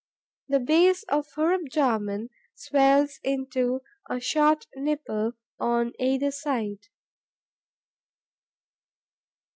The 0.47 0.59
base 0.59 1.03
of 1.09 1.27
her 1.35 1.53
abdomen 1.53 2.31
swells 2.55 3.19
into 3.21 3.81
a 4.09 4.19
short 4.19 4.65
nipple 4.75 5.33
on 5.59 5.93
either 5.99 6.31
side. 6.31 6.87